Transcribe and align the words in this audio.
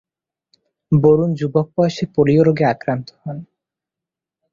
বরুণ 0.91 1.31
যুবক 1.33 1.67
বয়সে 1.75 2.05
পোলিও 2.15 2.41
রোগে 2.43 2.65
আক্রান্ত 2.65 3.07
হন। 3.21 3.37